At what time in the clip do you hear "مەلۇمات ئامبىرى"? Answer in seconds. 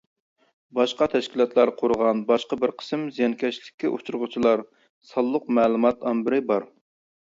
5.63-6.47